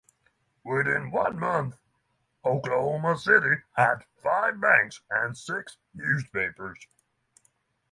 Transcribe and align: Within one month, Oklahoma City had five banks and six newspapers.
Within 0.63 1.11
one 1.11 1.37
month, 1.39 1.77
Oklahoma 2.43 3.19
City 3.19 3.61
had 3.75 4.03
five 4.17 4.59
banks 4.59 5.01
and 5.11 5.37
six 5.37 5.77
newspapers. 5.93 6.87